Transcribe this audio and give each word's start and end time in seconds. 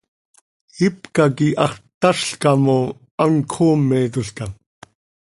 Ipca 0.87 1.25
quih 1.37 1.57
hax 1.61 1.75
ttazlcam 1.83 2.63
oo, 2.77 2.87
hant 3.21 3.43
cöxoometolca. 3.51 4.45